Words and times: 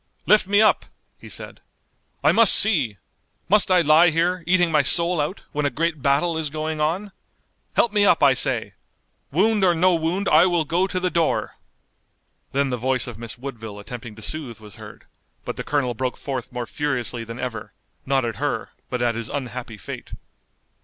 "Lift 0.25 0.47
me 0.47 0.63
up!" 0.63 0.85
he 1.19 1.29
said, 1.29 1.61
"I 2.23 2.31
must 2.31 2.55
see! 2.55 2.97
Must 3.49 3.69
I 3.69 3.81
lie 3.81 4.09
here, 4.09 4.43
eating 4.47 4.71
my 4.71 4.81
soul 4.81 5.21
out, 5.21 5.43
when 5.51 5.67
a 5.67 5.69
great 5.69 6.01
battle 6.01 6.39
is 6.39 6.49
going 6.49 6.81
on! 6.81 7.11
Help 7.75 7.93
me 7.93 8.03
up, 8.03 8.23
I 8.23 8.33
say! 8.33 8.73
Wound 9.31 9.63
or 9.63 9.75
no 9.75 9.93
wound, 9.93 10.27
I 10.27 10.47
will 10.47 10.65
go 10.65 10.87
to 10.87 10.99
the 10.99 11.11
door!" 11.11 11.55
Then 12.51 12.71
the 12.71 12.77
voice 12.77 13.05
of 13.05 13.19
Miss 13.19 13.37
Woodville 13.37 13.77
attempting 13.77 14.15
to 14.15 14.23
soothe 14.23 14.59
was 14.59 14.77
heard, 14.77 15.05
but 15.45 15.55
the 15.55 15.63
colonel 15.63 15.93
broke 15.93 16.17
forth 16.17 16.51
more 16.51 16.65
furiously 16.65 17.23
than 17.23 17.37
ever, 17.39 17.71
not 18.03 18.25
at 18.25 18.37
her, 18.37 18.71
but 18.89 19.03
at 19.03 19.13
his 19.13 19.29
unhappy 19.29 19.77
fate. 19.77 20.13